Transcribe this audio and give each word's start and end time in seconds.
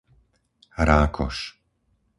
Rákoš 0.87 1.37